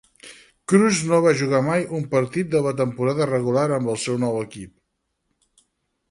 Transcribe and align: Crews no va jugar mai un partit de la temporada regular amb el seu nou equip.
Crews 0.71 0.99
no 1.09 1.17
va 1.25 1.33
jugar 1.41 1.59
mai 1.67 1.83
un 1.97 2.07
partit 2.13 2.49
de 2.55 2.61
la 2.67 2.73
temporada 2.79 3.27
regular 3.31 3.65
amb 3.77 3.91
el 3.93 3.99
seu 4.05 4.17
nou 4.25 4.39
equip. 4.39 5.61